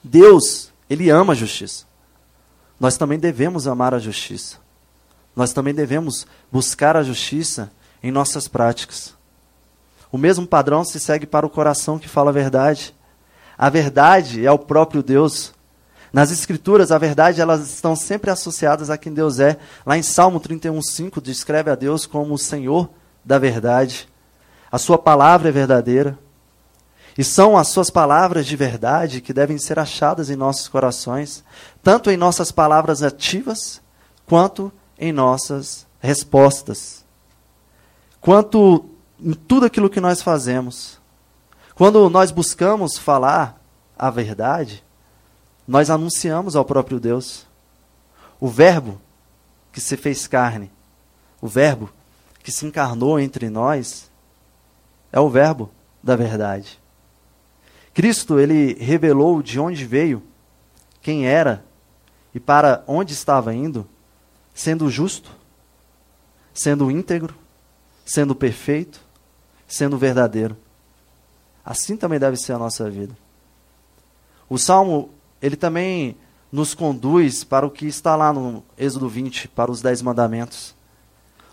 [0.02, 1.84] Deus, Ele ama a justiça.
[2.78, 4.56] Nós também devemos amar a justiça.
[5.36, 7.70] Nós também devemos buscar a justiça
[8.02, 9.14] em nossas práticas.
[10.10, 12.94] O mesmo padrão se segue para o coração que fala a verdade.
[13.56, 15.52] A verdade é o próprio Deus.
[16.12, 19.58] Nas Escrituras, a verdade, elas estão sempre associadas a quem Deus é.
[19.86, 22.90] Lá em Salmo 31,5, descreve a Deus como o Senhor
[23.24, 24.08] da verdade.
[24.72, 26.18] A sua palavra é verdadeira.
[27.16, 31.44] E são as suas palavras de verdade que devem ser achadas em nossos corações,
[31.82, 33.80] tanto em nossas palavras ativas,
[34.26, 37.04] quanto em nossas respostas.
[38.20, 38.84] Quanto
[39.22, 40.98] em tudo aquilo que nós fazemos.
[41.74, 43.60] Quando nós buscamos falar
[43.98, 44.84] a verdade,
[45.70, 47.46] nós anunciamos ao próprio Deus.
[48.40, 49.00] O Verbo
[49.70, 50.68] que se fez carne,
[51.40, 51.88] o Verbo
[52.42, 54.10] que se encarnou entre nós,
[55.12, 55.70] é o Verbo
[56.02, 56.80] da verdade.
[57.94, 60.20] Cristo, ele revelou de onde veio,
[61.00, 61.64] quem era
[62.34, 63.86] e para onde estava indo,
[64.52, 65.30] sendo justo,
[66.52, 67.36] sendo íntegro,
[68.04, 69.00] sendo perfeito,
[69.68, 70.56] sendo verdadeiro.
[71.64, 73.16] Assim também deve ser a nossa vida.
[74.48, 76.16] O Salmo ele também
[76.50, 80.74] nos conduz para o que está lá no Êxodo 20, para os Dez Mandamentos.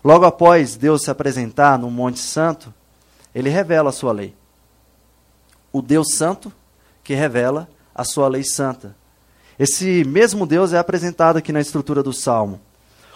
[0.02, 2.72] Logo após Deus se apresentar no Monte Santo,
[3.34, 4.34] ele revela a sua lei.
[5.72, 6.52] O Deus Santo
[7.08, 8.94] que revela a sua lei santa.
[9.58, 12.60] Esse mesmo Deus é apresentado aqui na estrutura do Salmo.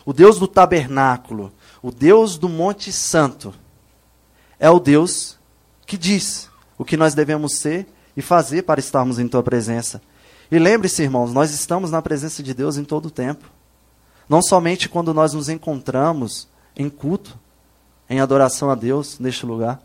[0.03, 3.55] O Deus do tabernáculo, o Deus do Monte Santo,
[4.59, 5.39] é o Deus
[5.85, 10.01] que diz o que nós devemos ser e fazer para estarmos em tua presença.
[10.53, 13.51] E lembre-se, irmãos, nós estamos na presença de Deus em todo o tempo.
[14.29, 17.39] Não somente quando nós nos encontramos em culto,
[18.07, 19.81] em adoração a Deus neste lugar.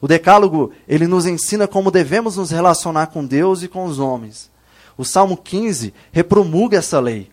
[0.00, 4.52] O Decálogo, ele nos ensina como devemos nos relacionar com Deus e com os homens.
[4.96, 7.28] O Salmo 15 repromulga essa lei.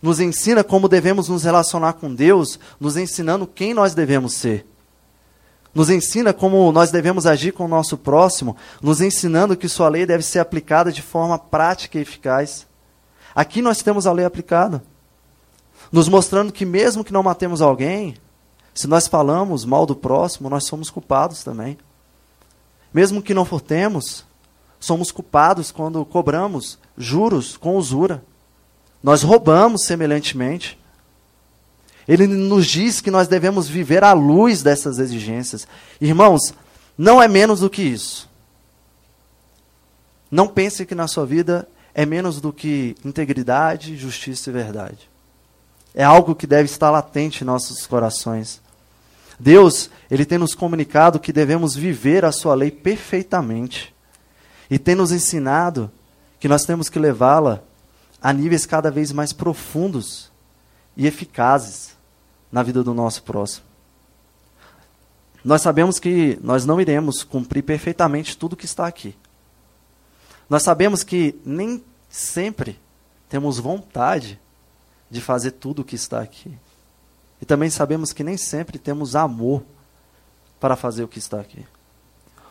[0.00, 4.71] Nos ensina como devemos nos relacionar com Deus, nos ensinando quem nós devemos ser
[5.74, 10.04] nos ensina como nós devemos agir com o nosso próximo, nos ensinando que sua lei
[10.04, 12.66] deve ser aplicada de forma prática e eficaz.
[13.34, 14.82] Aqui nós temos a lei aplicada,
[15.90, 18.16] nos mostrando que mesmo que não matemos alguém,
[18.74, 21.78] se nós falamos mal do próximo, nós somos culpados também.
[22.92, 24.24] Mesmo que não furtemos,
[24.78, 28.22] somos culpados quando cobramos juros com usura.
[29.02, 30.78] Nós roubamos semelhantemente.
[32.06, 35.66] Ele nos diz que nós devemos viver à luz dessas exigências.
[36.00, 36.52] Irmãos,
[36.98, 38.28] não é menos do que isso.
[40.30, 45.10] Não pense que na sua vida é menos do que integridade, justiça e verdade.
[45.94, 48.60] É algo que deve estar latente em nossos corações.
[49.38, 53.94] Deus, ele tem nos comunicado que devemos viver a sua lei perfeitamente.
[54.70, 55.90] E tem nos ensinado
[56.40, 57.62] que nós temos que levá-la
[58.20, 60.31] a níveis cada vez mais profundos
[60.96, 61.96] e eficazes
[62.50, 63.64] na vida do nosso próximo.
[65.44, 69.16] Nós sabemos que nós não iremos cumprir perfeitamente tudo que está aqui.
[70.48, 72.78] Nós sabemos que nem sempre
[73.28, 74.38] temos vontade
[75.10, 76.52] de fazer tudo o que está aqui.
[77.40, 79.62] E também sabemos que nem sempre temos amor
[80.60, 81.64] para fazer o que está aqui.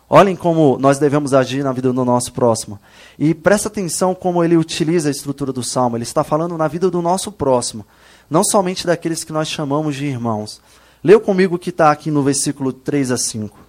[0.10, 2.78] Olhem como nós devemos agir na vida do nosso próximo.
[3.18, 5.96] E presta atenção como ele utiliza a estrutura do salmo.
[5.96, 7.86] Ele está falando na vida do nosso próximo
[8.32, 10.62] não somente daqueles que nós chamamos de irmãos.
[11.04, 13.60] Leu comigo o que está aqui no versículo 3 a 5.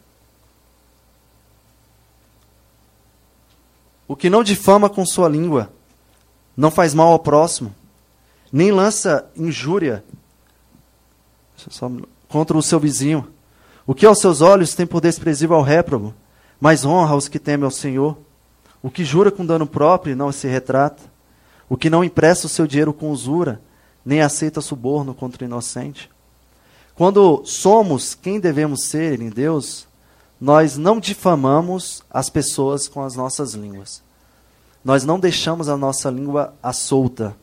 [4.06, 5.72] O que não difama com sua língua,
[6.56, 7.74] não faz mal ao próximo,
[8.52, 10.04] nem lança injúria
[12.28, 13.26] contra o seu vizinho.
[13.84, 16.14] O que aos seus olhos tem por desprezível ao réprobo,
[16.60, 18.16] mas honra os que temem ao Senhor.
[18.80, 21.02] O que jura com dano próprio não se retrata.
[21.68, 23.60] o que não empresta o seu dinheiro com usura,
[24.04, 26.10] nem aceita suborno contra o inocente.
[26.94, 29.86] Quando somos quem devemos ser em Deus,
[30.40, 34.02] nós não difamamos as pessoas com as nossas línguas.
[34.84, 37.36] Nós não deixamos a nossa língua à solta.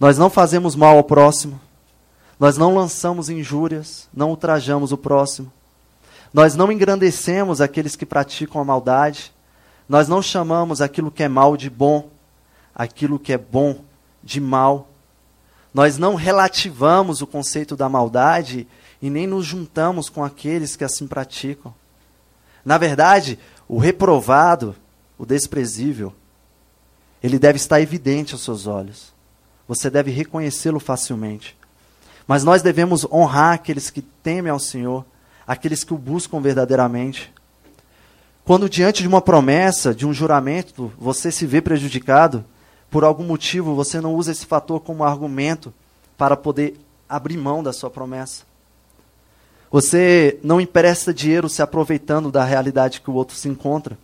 [0.00, 1.60] Nós não fazemos mal ao próximo.
[2.40, 5.52] Nós não lançamos injúrias, não ultrajamos o próximo.
[6.32, 9.32] Nós não engrandecemos aqueles que praticam a maldade.
[9.88, 12.08] Nós não chamamos aquilo que é mal de bom,
[12.74, 13.80] aquilo que é bom
[14.24, 14.88] de mal.
[15.72, 18.66] Nós não relativamos o conceito da maldade
[19.00, 21.74] e nem nos juntamos com aqueles que assim praticam.
[22.64, 24.76] Na verdade, o reprovado,
[25.18, 26.12] o desprezível,
[27.22, 29.12] ele deve estar evidente aos seus olhos.
[29.66, 31.56] Você deve reconhecê-lo facilmente.
[32.26, 35.04] Mas nós devemos honrar aqueles que temem ao Senhor,
[35.46, 37.32] aqueles que o buscam verdadeiramente.
[38.44, 42.44] Quando diante de uma promessa, de um juramento, você se vê prejudicado,
[42.92, 45.72] por algum motivo você não usa esse fator como argumento
[46.16, 46.78] para poder
[47.08, 48.44] abrir mão da sua promessa.
[49.70, 53.96] Você não empresta dinheiro se aproveitando da realidade que o outro se encontra,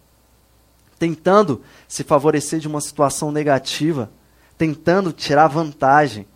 [0.98, 4.10] tentando se favorecer de uma situação negativa,
[4.56, 6.26] tentando tirar vantagem.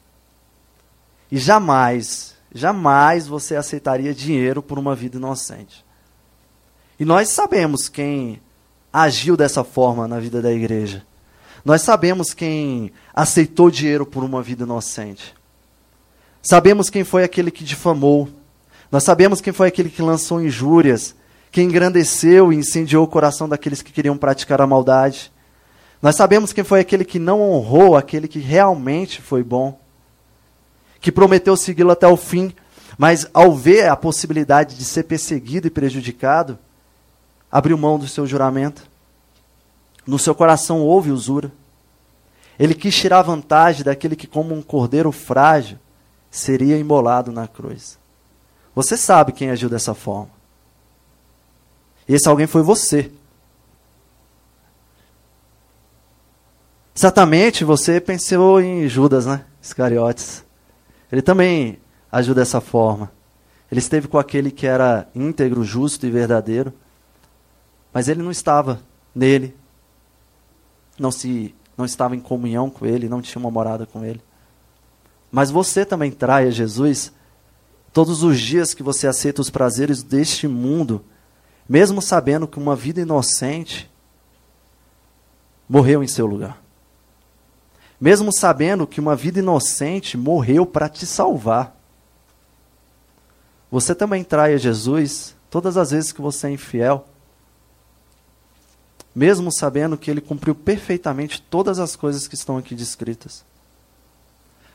[1.30, 5.82] E jamais, jamais você aceitaria dinheiro por uma vida inocente.
[7.00, 8.42] E nós sabemos quem
[8.92, 11.02] agiu dessa forma na vida da igreja.
[11.64, 15.34] Nós sabemos quem aceitou dinheiro por uma vida inocente.
[16.42, 18.28] Sabemos quem foi aquele que difamou,
[18.92, 21.14] nós sabemos quem foi aquele que lançou injúrias,
[21.50, 25.32] que engrandeceu e incendiou o coração daqueles que queriam praticar a maldade.
[26.02, 29.80] Nós sabemos quem foi aquele que não honrou aquele que realmente foi bom,
[31.00, 32.52] que prometeu segui-lo até o fim,
[32.98, 36.58] mas ao ver a possibilidade de ser perseguido e prejudicado,
[37.50, 38.91] abriu mão do seu juramento.
[40.06, 41.52] No seu coração houve usura.
[42.58, 45.78] Ele quis tirar vantagem daquele que, como um cordeiro frágil,
[46.30, 47.98] seria imolado na cruz.
[48.74, 50.30] Você sabe quem agiu dessa forma.
[52.08, 53.10] Esse alguém foi você.
[56.94, 59.44] Certamente você pensou em Judas, né?
[59.62, 60.44] Iscariotes.
[61.10, 61.78] Ele também
[62.10, 63.10] agiu dessa forma.
[63.70, 66.72] Ele esteve com aquele que era íntegro, justo e verdadeiro.
[67.92, 68.80] Mas ele não estava
[69.14, 69.56] nele.
[71.02, 74.22] Não se não estava em comunhão com ele, não tinha uma morada com ele.
[75.30, 77.12] Mas você também trai a Jesus
[77.92, 81.04] Todos os dias que você aceita os prazeres deste mundo,
[81.68, 83.90] mesmo sabendo que uma vida inocente
[85.68, 86.58] morreu em seu lugar.
[88.00, 91.76] Mesmo sabendo que uma vida inocente morreu para te salvar.
[93.70, 97.06] Você também trai a Jesus todas as vezes que você é infiel.
[99.14, 103.44] Mesmo sabendo que ele cumpriu perfeitamente todas as coisas que estão aqui descritas.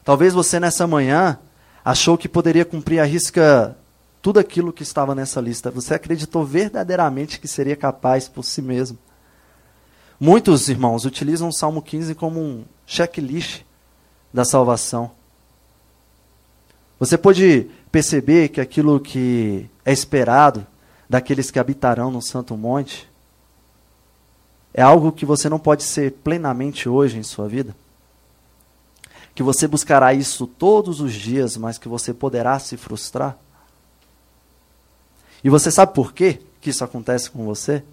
[0.03, 1.39] Talvez você nessa manhã
[1.83, 3.75] achou que poderia cumprir a risca
[4.21, 5.71] tudo aquilo que estava nessa lista.
[5.71, 8.97] Você acreditou verdadeiramente que seria capaz por si mesmo.
[10.19, 13.61] Muitos irmãos utilizam o Salmo 15 como um checklist
[14.33, 15.11] da salvação.
[16.99, 20.65] Você pode perceber que aquilo que é esperado
[21.09, 23.09] daqueles que habitarão no Santo Monte
[24.77, 27.75] é algo que você não pode ser plenamente hoje em sua vida?
[29.37, 33.37] que você buscará isso todos os dias, mas que você poderá se frustrar?
[35.43, 37.83] E você sabe por quê que isso acontece com você?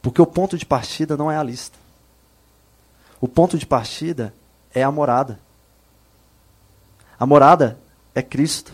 [0.00, 1.76] Porque o ponto de partida não é a lista.
[3.20, 4.32] O ponto de partida
[4.74, 5.38] é a morada.
[7.20, 7.78] A morada
[8.14, 8.72] é Cristo.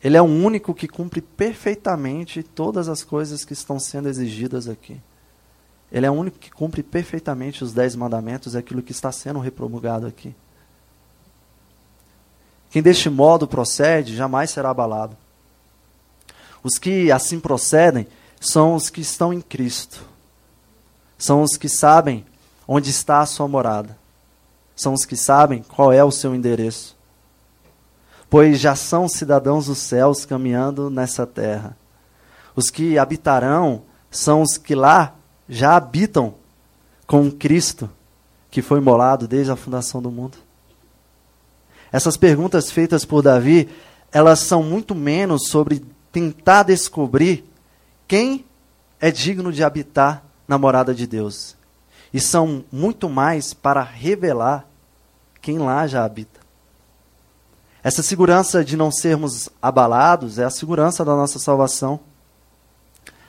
[0.00, 5.00] Ele é o único que cumpre perfeitamente todas as coisas que estão sendo exigidas aqui.
[5.96, 9.38] Ele é o único que cumpre perfeitamente os dez mandamentos, é aquilo que está sendo
[9.38, 10.36] repromulgado aqui.
[12.70, 15.16] Quem deste modo procede jamais será abalado.
[16.62, 18.06] Os que assim procedem
[18.38, 20.04] são os que estão em Cristo.
[21.16, 22.26] São os que sabem
[22.68, 23.96] onde está a sua morada.
[24.76, 26.94] São os que sabem qual é o seu endereço.
[28.28, 31.74] Pois já são cidadãos dos céus caminhando nessa terra.
[32.54, 35.16] Os que habitarão são os que lá
[35.48, 36.34] já habitam
[37.06, 37.88] com Cristo
[38.50, 40.38] que foi molado desde a fundação do mundo?
[41.92, 43.68] Essas perguntas feitas por Davi,
[44.12, 47.44] elas são muito menos sobre tentar descobrir
[48.08, 48.44] quem
[49.00, 51.56] é digno de habitar na morada de Deus.
[52.12, 54.66] E são muito mais para revelar
[55.40, 56.40] quem lá já habita.
[57.82, 62.00] Essa segurança de não sermos abalados é a segurança da nossa salvação.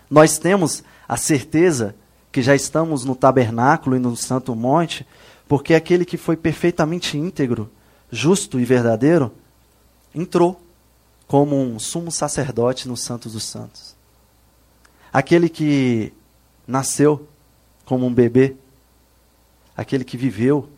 [0.09, 1.95] Nós temos a certeza
[2.37, 5.07] que já estamos no tabernáculo e no Santo Monte,
[5.47, 7.67] Porque aquele que foi perfeitamente íntegro,
[8.11, 9.33] justo e verdadeiro,
[10.13, 10.61] entrou
[11.25, 13.95] como um sumo sacerdote no Santo dos Santos.
[15.11, 16.13] Aquele que
[16.67, 17.27] nasceu
[17.85, 18.55] como um bebê,
[19.75, 20.69] aquele que viveu,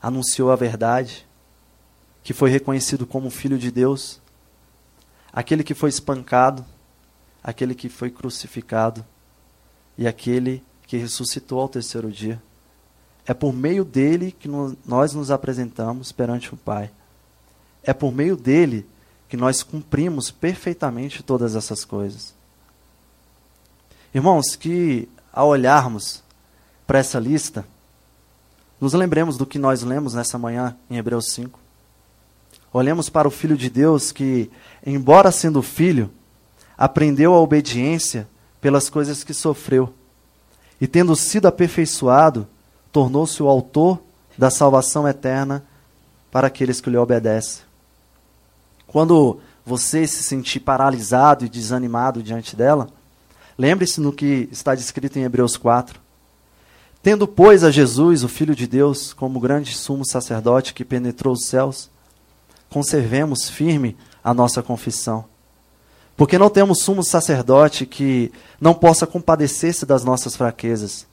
[0.00, 1.26] anunciou a verdade,
[2.22, 4.20] que foi reconhecido como filho de Deus,
[5.32, 6.64] aquele que foi espancado,
[7.42, 9.04] aquele que foi crucificado
[9.96, 12.42] e aquele que ressuscitou ao terceiro dia.
[13.26, 16.90] É por meio dele que nós nos apresentamos perante o Pai.
[17.82, 18.86] É por meio dele
[19.28, 22.34] que nós cumprimos perfeitamente todas essas coisas.
[24.14, 26.22] Irmãos, que ao olharmos
[26.86, 27.66] para essa lista,
[28.80, 31.60] nos lembremos do que nós lemos nessa manhã em Hebreus 5.
[32.72, 34.50] Olhemos para o Filho de Deus que,
[34.86, 36.10] embora sendo filho,
[36.78, 38.26] aprendeu a obediência
[38.58, 39.92] pelas coisas que sofreu.
[40.80, 42.46] E tendo sido aperfeiçoado,
[42.92, 44.00] tornou-se o autor
[44.36, 45.64] da salvação eterna
[46.30, 47.62] para aqueles que lhe obedecem.
[48.86, 52.88] Quando você se sentir paralisado e desanimado diante dela,
[53.58, 56.00] lembre-se no que está descrito em Hebreus 4.
[57.02, 61.46] Tendo, pois, a Jesus, o Filho de Deus, como grande sumo sacerdote que penetrou os
[61.46, 61.90] céus,
[62.70, 65.24] conservemos firme a nossa confissão.
[66.18, 71.06] Porque não temos sumo sacerdote que não possa compadecer-se das nossas fraquezas.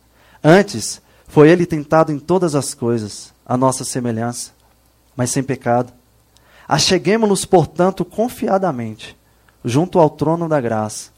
[0.43, 4.49] Antes, foi ele tentado em todas as coisas, a nossa semelhança,
[5.15, 5.93] mas sem pecado.
[6.67, 9.15] Acheguemos-nos, portanto, confiadamente,
[9.63, 11.11] junto ao trono da graça,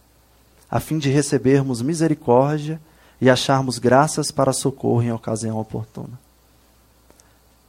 [0.69, 2.81] a fim de recebermos misericórdia
[3.21, 6.19] e acharmos graças para socorro em ocasião oportuna.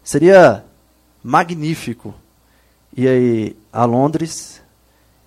[0.03, 0.65] Seria
[1.23, 2.13] magnífico
[2.97, 4.61] ir a Londres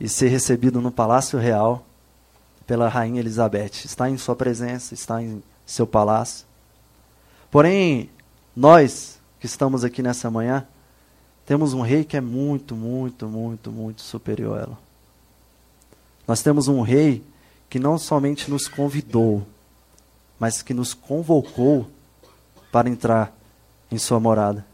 [0.02, 1.86] e ser recebido no Palácio Real
[2.66, 3.86] pela Rainha Elizabeth.
[3.86, 6.48] Está em sua presença, está em seu palácio.
[7.52, 8.10] Porém,
[8.56, 10.66] nós que estamos aqui nessa manhã,
[11.46, 14.80] temos um rei que é muito, muito, muito, muito superior a ela.
[16.28, 17.24] Nós temos um rei
[17.70, 19.46] que não somente nos convidou,
[20.40, 21.88] mas que nos convocou
[22.72, 23.32] para entrar
[23.92, 24.66] em sua morada.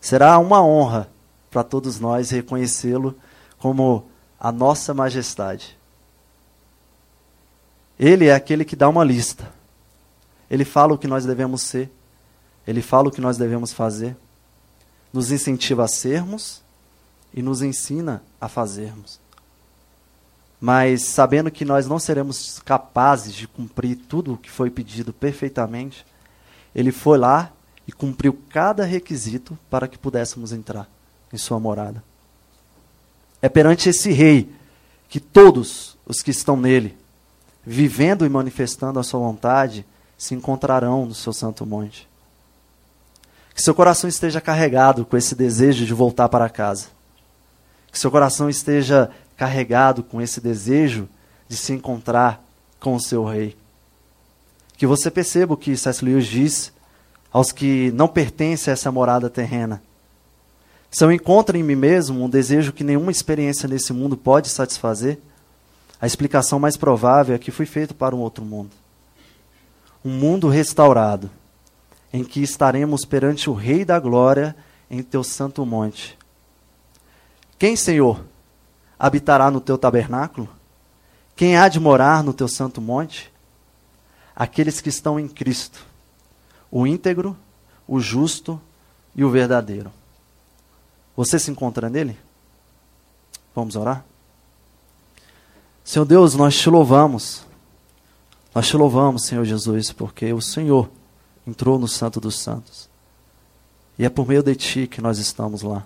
[0.00, 1.08] Será uma honra
[1.50, 3.16] para todos nós reconhecê-lo
[3.66, 4.06] como
[4.38, 5.76] a nossa majestade.
[7.98, 9.52] Ele é aquele que dá uma lista.
[10.48, 11.90] Ele fala o que nós devemos ser.
[12.64, 14.16] Ele fala o que nós devemos fazer.
[15.12, 16.62] Nos incentiva a sermos
[17.34, 19.18] e nos ensina a fazermos
[20.58, 26.04] mas sabendo que nós não seremos capazes de cumprir tudo o que foi pedido perfeitamente,
[26.74, 27.52] ele foi lá
[27.86, 30.88] e cumpriu cada requisito para que pudéssemos entrar
[31.30, 32.02] em sua morada.
[33.46, 34.50] É perante esse rei
[35.08, 36.98] que todos os que estão nele,
[37.64, 39.86] vivendo e manifestando a sua vontade,
[40.18, 42.08] se encontrarão no seu santo monte.
[43.54, 46.88] Que seu coração esteja carregado com esse desejo de voltar para casa.
[47.92, 51.08] Que seu coração esteja carregado com esse desejo
[51.48, 52.42] de se encontrar
[52.80, 53.56] com o seu rei.
[54.76, 56.04] Que você perceba o que C.S.
[56.04, 56.72] Lewis diz
[57.32, 59.80] aos que não pertencem a essa morada terrena.
[60.90, 65.18] Se eu encontro em mim mesmo um desejo que nenhuma experiência nesse mundo pode satisfazer,
[66.00, 68.70] a explicação mais provável é que fui feito para um outro mundo.
[70.04, 71.30] Um mundo restaurado,
[72.12, 74.54] em que estaremos perante o Rei da Glória
[74.90, 76.16] em teu santo monte.
[77.58, 78.22] Quem, Senhor,
[78.98, 80.48] habitará no teu tabernáculo?
[81.34, 83.32] Quem há de morar no teu santo monte?
[84.34, 85.84] Aqueles que estão em Cristo,
[86.70, 87.36] o íntegro,
[87.88, 88.60] o justo
[89.14, 89.90] e o verdadeiro.
[91.16, 92.16] Você se encontra nele?
[93.54, 94.04] Vamos orar?
[95.82, 97.46] Senhor Deus, nós te louvamos.
[98.54, 100.90] Nós te louvamos, Senhor Jesus, porque o Senhor
[101.46, 102.88] entrou no Santo dos Santos.
[103.98, 105.84] E é por meio de ti que nós estamos lá.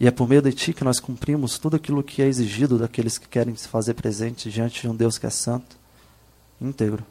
[0.00, 3.18] E é por meio de ti que nós cumprimos tudo aquilo que é exigido daqueles
[3.18, 5.76] que querem se fazer presentes diante de um Deus que é santo,
[6.60, 7.04] íntegro,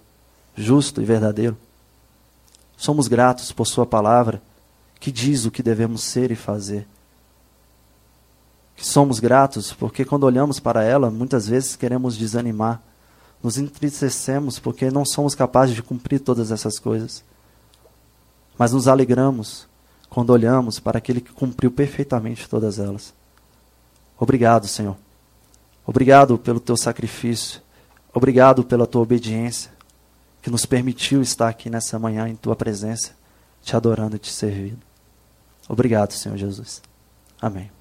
[0.55, 1.57] justo e verdadeiro.
[2.77, 4.41] Somos gratos por Sua palavra,
[4.99, 6.87] que diz o que devemos ser e fazer.
[8.75, 12.81] Que somos gratos porque, quando olhamos para ela, muitas vezes queremos desanimar,
[13.41, 17.23] nos entristecemos porque não somos capazes de cumprir todas essas coisas.
[18.57, 19.67] Mas nos alegramos
[20.09, 23.13] quando olhamos para aquele que cumpriu perfeitamente todas elas.
[24.17, 24.95] Obrigado, Senhor.
[25.85, 27.61] Obrigado pelo teu sacrifício.
[28.13, 29.69] Obrigado pela tua obediência,
[30.41, 33.11] que nos permitiu estar aqui nessa manhã em tua presença,
[33.65, 34.85] te adorando e te servindo.
[35.67, 36.81] Obrigado, Senhor Jesus.
[37.41, 37.74] Amém.